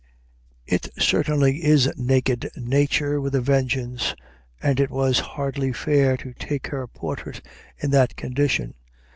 It 0.65 0.89
certainly 0.97 1.63
is 1.63 1.87
naked 1.95 2.49
Nature 2.55 3.21
with 3.21 3.35
a 3.35 3.39
vengeance, 3.39 4.15
and 4.59 4.79
it 4.79 4.89
was 4.89 5.19
hardly 5.19 5.71
fair 5.71 6.17
to 6.17 6.33
take 6.33 6.65
her 6.69 6.87
portrait 6.87 7.45
in 7.77 7.91
that 7.91 8.15
condition. 8.15 8.73